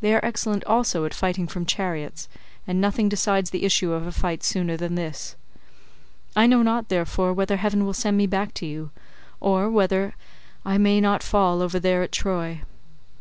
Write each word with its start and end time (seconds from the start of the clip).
They 0.00 0.12
are 0.12 0.24
excellent 0.24 0.64
also 0.64 1.04
at 1.04 1.14
fighting 1.14 1.46
from 1.46 1.66
chariots, 1.66 2.28
and 2.66 2.80
nothing 2.80 3.08
decides 3.08 3.50
the 3.50 3.62
issue 3.64 3.92
of 3.92 4.08
a 4.08 4.10
fight 4.10 4.42
sooner 4.42 4.76
than 4.76 4.96
this. 4.96 5.36
I 6.34 6.48
know 6.48 6.64
not, 6.64 6.88
therefore, 6.88 7.32
whether 7.32 7.58
heaven 7.58 7.86
will 7.86 7.94
send 7.94 8.16
me 8.16 8.26
back 8.26 8.54
to 8.54 8.66
you, 8.66 8.90
or 9.38 9.70
whether 9.70 10.16
I 10.64 10.78
may 10.78 11.00
not 11.00 11.22
fall 11.22 11.62
over 11.62 11.78
there 11.78 12.02
at 12.02 12.10
Troy. 12.10 12.62